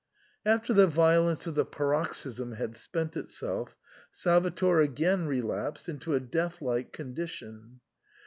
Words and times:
After 0.47 0.73
the 0.73 0.87
violence 0.87 1.45
of 1.45 1.53
the 1.53 1.63
paroxysm 1.63 2.53
had 2.53 2.75
spent 2.75 3.15
itself, 3.15 3.77
Salvator 4.09 4.81
again 4.81 5.27
relapsed 5.27 5.87
into 5.87 6.15
a 6.15 6.19
death 6.19 6.59
like 6.59 6.91
condition. 6.91 7.81